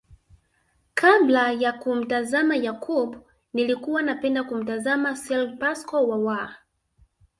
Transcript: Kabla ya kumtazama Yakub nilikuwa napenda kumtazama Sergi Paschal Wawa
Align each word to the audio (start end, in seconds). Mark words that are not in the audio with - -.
Kabla 0.93 1.51
ya 1.51 1.73
kumtazama 1.73 2.55
Yakub 2.55 3.17
nilikuwa 3.53 4.01
napenda 4.01 4.43
kumtazama 4.43 5.15
Sergi 5.15 5.57
Paschal 5.57 6.03
Wawa 6.05 6.55